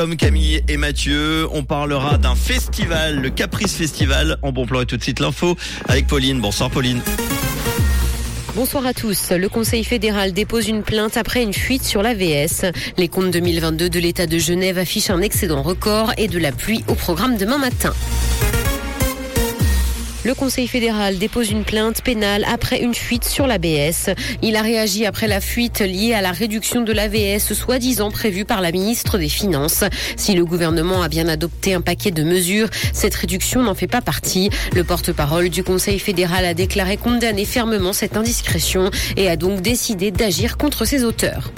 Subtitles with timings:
[0.00, 4.38] Comme Camille et Mathieu, on parlera d'un festival, le Caprice Festival.
[4.42, 5.56] En bon plan et tout de suite l'info
[5.88, 6.40] avec Pauline.
[6.40, 7.00] Bonsoir Pauline.
[8.54, 9.32] Bonsoir à tous.
[9.32, 12.66] Le Conseil fédéral dépose une plainte après une fuite sur l'AVS.
[12.96, 16.84] Les comptes 2022 de l'État de Genève affichent un excédent record et de la pluie
[16.86, 17.92] au programme demain matin.
[20.28, 24.10] Le Conseil fédéral dépose une plainte pénale après une fuite sur l'ABS.
[24.42, 28.60] Il a réagi après la fuite liée à la réduction de l'AVS soi-disant prévue par
[28.60, 29.84] la ministre des Finances.
[30.18, 34.02] Si le gouvernement a bien adopté un paquet de mesures, cette réduction n'en fait pas
[34.02, 34.50] partie.
[34.74, 40.10] Le porte-parole du Conseil fédéral a déclaré condamner fermement cette indiscrétion et a donc décidé
[40.10, 41.52] d'agir contre ses auteurs.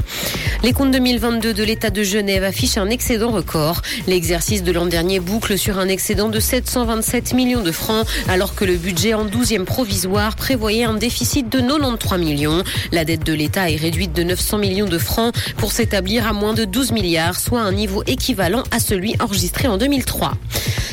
[0.62, 3.82] Les comptes 2022 de l'État de Genève affichent un excédent record.
[4.06, 8.59] L'exercice de l'an dernier boucle sur un excédent de 727 millions de francs alors que
[8.64, 12.62] le budget en 12e provisoire prévoyait un déficit de 93 millions.
[12.92, 16.54] La dette de l'État est réduite de 900 millions de francs pour s'établir à moins
[16.54, 20.32] de 12 milliards, soit un niveau équivalent à celui enregistré en 2003.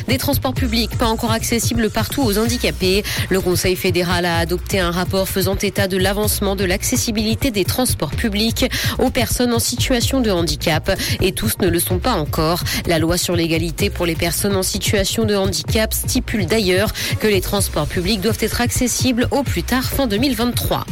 [0.08, 3.04] Des transports publics pas encore accessibles partout aux handicapés.
[3.28, 8.12] Le Conseil fédéral a adopté un rapport faisant état de l'avancement de l'accessibilité des transports
[8.12, 8.64] publics
[8.98, 10.90] aux personnes en situation de handicap.
[11.20, 12.64] Et tous ne le sont pas encore.
[12.86, 17.42] La loi sur l'égalité pour les personnes en situation de handicap stipule d'ailleurs que les
[17.42, 20.86] transports publics doivent être accessibles au plus tard fin 2023.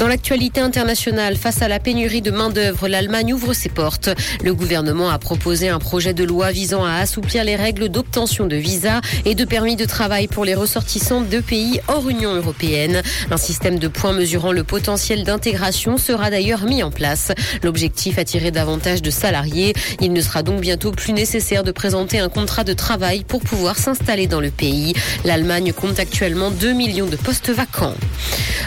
[0.00, 4.08] Dans l'actualité internationale, face à la pénurie de main-d'œuvre, l'Allemagne ouvre ses portes.
[4.42, 8.56] Le gouvernement a proposé un projet de loi visant à assouplir les règles d'obtention de
[8.56, 13.02] visas et de permis de travail pour les ressortissants de pays hors Union européenne.
[13.30, 17.32] Un système de points mesurant le potentiel d'intégration sera d'ailleurs mis en place.
[17.62, 19.74] L'objectif attirer davantage de salariés.
[20.00, 23.76] Il ne sera donc bientôt plus nécessaire de présenter un contrat de travail pour pouvoir
[23.76, 24.94] s'installer dans le pays.
[25.26, 27.96] L'Allemagne compte actuellement 2 millions de postes vacants.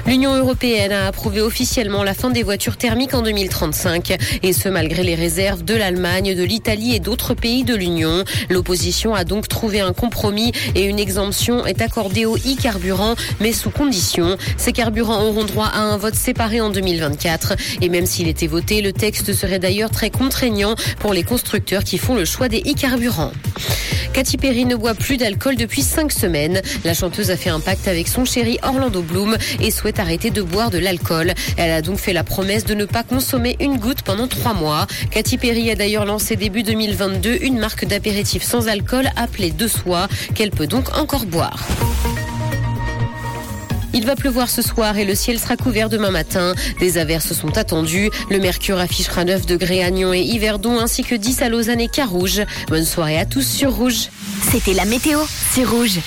[0.05, 5.15] L'Union européenne a officiellement la fin des voitures thermiques en 2035, et ce malgré les
[5.15, 8.23] réserves de l'Allemagne, de l'Italie et d'autres pays de l'Union.
[8.49, 13.69] L'opposition a donc trouvé un compromis et une exemption est accordée aux e-carburants, mais sous
[13.69, 14.37] condition.
[14.57, 18.81] Ces carburants auront droit à un vote séparé en 2024, et même s'il était voté,
[18.81, 23.31] le texte serait d'ailleurs très contraignant pour les constructeurs qui font le choix des e-carburants.
[24.13, 26.61] Katy Perry ne boit plus d'alcool depuis cinq semaines.
[26.85, 30.41] La chanteuse a fait un pacte avec son chéri Orlando Bloom et souhaite arrêter de
[30.41, 31.33] boire de l'alcool.
[31.57, 34.85] Elle a donc fait la promesse de ne pas consommer une goutte pendant trois mois.
[35.11, 40.07] Katy Perry a d'ailleurs lancé début 2022 une marque d'apéritif sans alcool appelée De Soi
[40.35, 41.67] qu'elle peut donc encore boire.
[43.93, 46.53] Il va pleuvoir ce soir et le ciel sera couvert demain matin.
[46.79, 48.09] Des averses sont attendues.
[48.29, 51.87] Le mercure affichera 9 degrés à Nyon et Yverdon ainsi que 10 à Lausanne et
[51.87, 52.41] Carouge.
[52.69, 54.09] Bonne soirée à tous sur Rouge.
[54.51, 55.19] C'était la météo,
[55.51, 55.99] c'est Rouge.